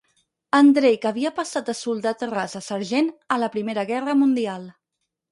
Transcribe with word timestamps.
En 0.59 0.69
Drake 0.75 1.09
havia 1.09 1.31
passat 1.39 1.67
de 1.71 1.75
soldat 1.79 2.23
ras 2.31 2.55
a 2.59 2.61
sergent 2.67 3.11
a 3.35 3.37
la 3.43 3.49
Primera 3.57 3.83
Guerra 3.91 4.15
Mundial. 4.23 4.65